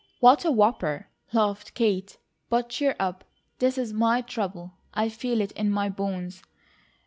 "What 0.19 0.45
a 0.45 0.51
whopper!" 0.51 1.09
laughed 1.31 1.75
Kate. 1.75 2.17
"But 2.49 2.69
cheer 2.69 2.95
up. 2.99 3.23
This 3.59 3.77
is 3.77 3.93
my 3.93 4.21
trouble. 4.21 4.71
I 4.95 5.09
feel 5.09 5.39
it 5.41 5.51
in 5.51 5.69
my 5.69 5.89
bones. 5.89 6.41